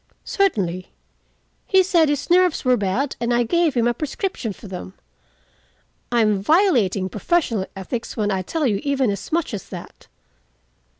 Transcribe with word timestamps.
"Certainly. 0.25 0.91
He 1.67 1.83
said 1.83 2.09
his 2.09 2.31
nerves 2.31 2.65
were 2.65 2.75
bad, 2.75 3.15
and 3.19 3.31
I 3.31 3.43
gave 3.43 3.75
him 3.75 3.87
a 3.87 3.93
prescription 3.93 4.51
for 4.51 4.67
them. 4.67 4.95
I 6.11 6.21
am 6.21 6.41
violating 6.41 7.07
professional 7.07 7.67
ethics 7.75 8.17
when 8.17 8.31
I 8.31 8.41
tell 8.41 8.65
you 8.65 8.79
even 8.81 9.11
as 9.11 9.31
much 9.31 9.53
as 9.53 9.69
that." 9.69 10.07